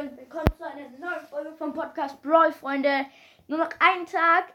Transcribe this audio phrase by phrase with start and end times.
[0.00, 3.04] und willkommen zu einer neuen Folge vom Podcast Brawl, Freunde.
[3.48, 4.54] Nur noch ein Tag,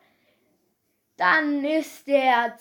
[1.17, 2.57] dann ist der,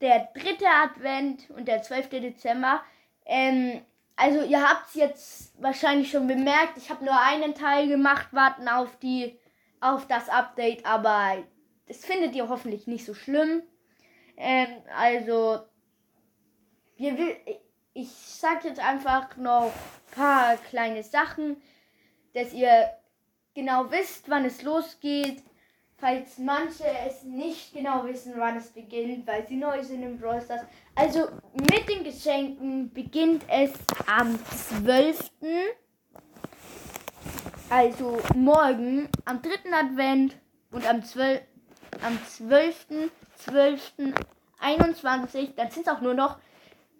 [0.00, 2.08] der dritte Advent und der 12.
[2.08, 2.82] Dezember.
[3.26, 3.82] Ähm,
[4.16, 8.66] also ihr habt es jetzt wahrscheinlich schon bemerkt, ich habe nur einen Teil gemacht, warten
[8.66, 9.38] auf die
[9.80, 11.44] auf das Update, aber
[11.86, 13.62] das findet ihr hoffentlich nicht so schlimm.
[14.38, 15.60] Ähm, also
[16.96, 17.36] wir will,
[18.00, 21.60] ich sag jetzt einfach noch ein paar kleine Sachen,
[22.34, 22.90] dass ihr
[23.54, 25.42] genau wisst, wann es losgeht.
[25.98, 30.40] Falls manche es nicht genau wissen, wann es beginnt, weil sie neu sind im Brawl
[30.40, 30.62] Stars.
[30.94, 33.72] Also mit den Geschenken beginnt es
[34.06, 35.30] am 12.
[37.68, 39.50] Also morgen, am 3.
[39.78, 40.36] Advent
[40.70, 41.42] und am 12.
[42.02, 42.86] Am 12.
[43.36, 43.92] 12.
[44.60, 45.54] 21.
[45.54, 46.38] Dann sind es auch nur noch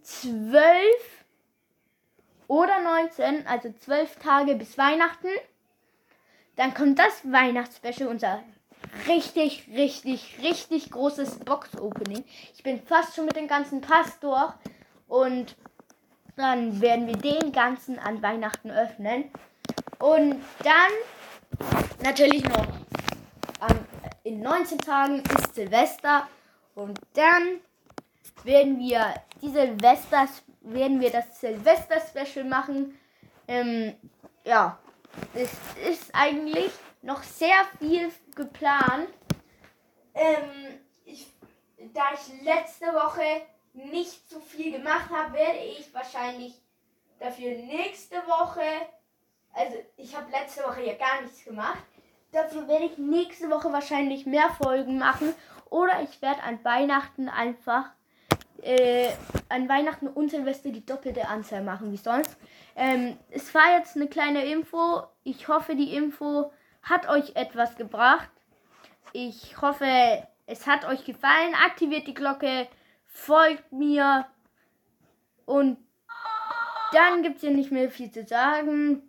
[0.02, 0.64] 12
[2.48, 5.28] oder 19, also 12 Tage bis Weihnachten.
[6.56, 8.42] Dann kommt das Weihnachtsspecial, unser
[9.06, 12.24] richtig, richtig, richtig großes Box-Opening.
[12.54, 14.52] Ich bin fast schon mit dem ganzen Pass durch
[15.08, 15.56] und
[16.36, 19.30] dann werden wir den ganzen an Weihnachten öffnen.
[19.98, 20.92] Und dann
[22.02, 22.66] natürlich noch
[23.68, 23.78] ähm,
[24.24, 26.26] in 19 Tagen ist Silvester
[26.74, 27.60] und dann
[28.44, 30.28] werden wir die Silvester
[30.60, 32.98] werden wir das Silvester Special machen.
[33.48, 33.94] Ähm,
[34.44, 34.78] ja,
[35.34, 35.50] es
[35.88, 36.70] ist eigentlich
[37.02, 39.08] noch sehr viel geplant.
[40.14, 41.26] Ähm, ich,
[41.92, 46.60] da ich letzte Woche nicht so viel gemacht habe, werde ich wahrscheinlich
[47.18, 48.62] dafür nächste Woche,
[49.52, 51.82] also ich habe letzte Woche ja gar nichts gemacht,
[52.32, 55.34] dafür werde ich nächste Woche wahrscheinlich mehr Folgen machen
[55.68, 57.90] oder ich werde an Weihnachten einfach
[58.62, 59.10] äh,
[59.48, 62.36] an Weihnachten und Silvester die doppelte Anzahl machen wie sonst.
[62.76, 65.02] Ähm, es war jetzt eine kleine Info.
[65.24, 68.30] Ich hoffe, die Info hat euch etwas gebracht.
[69.12, 69.86] Ich hoffe,
[70.46, 71.54] es hat euch gefallen.
[71.66, 72.68] Aktiviert die Glocke,
[73.06, 74.26] folgt mir
[75.46, 75.78] und
[76.92, 79.02] dann gibt es hier nicht mehr viel zu sagen.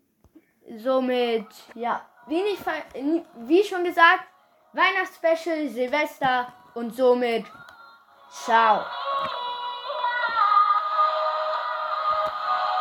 [0.78, 2.64] Somit, ja, wie, nicht,
[3.40, 4.24] wie schon gesagt,
[4.74, 7.46] Weihnachtsspecial, Silvester und somit
[8.30, 8.86] ciao.
[12.44, 12.78] Oh.